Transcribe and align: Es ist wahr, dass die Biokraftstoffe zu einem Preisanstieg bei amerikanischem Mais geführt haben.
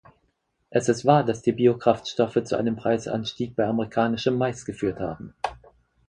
Es 0.71 0.89
ist 0.89 1.05
wahr, 1.05 1.23
dass 1.23 1.43
die 1.43 1.51
Biokraftstoffe 1.51 2.39
zu 2.43 2.55
einem 2.57 2.75
Preisanstieg 2.75 3.55
bei 3.55 3.67
amerikanischem 3.67 4.35
Mais 4.35 4.65
geführt 4.65 4.99
haben. 4.99 5.35